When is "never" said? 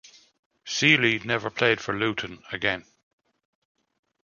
1.23-1.51